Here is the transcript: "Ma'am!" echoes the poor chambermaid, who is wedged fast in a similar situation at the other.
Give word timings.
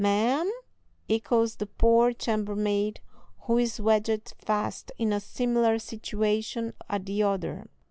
"Ma'am!" 0.03 0.51
echoes 1.07 1.57
the 1.57 1.67
poor 1.67 2.11
chambermaid, 2.11 3.01
who 3.41 3.59
is 3.59 3.79
wedged 3.79 4.33
fast 4.39 4.91
in 4.97 5.13
a 5.13 5.19
similar 5.19 5.77
situation 5.77 6.73
at 6.89 7.05
the 7.05 7.21
other. 7.21 7.67